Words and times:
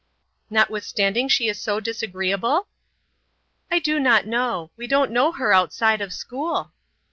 "Notwithstanding 0.49 1.27
she 1.27 1.47
is 1.47 1.61
so 1.61 1.79
disagreeable?" 1.79 2.65
"I 3.69 3.77
do 3.77 3.99
not 3.99 4.25
know. 4.25 4.71
We 4.75 4.87
don't 4.87 5.11
know 5.11 5.31
her 5.33 5.53
outside 5.53 6.01
of 6.01 6.11
school." 6.11 6.71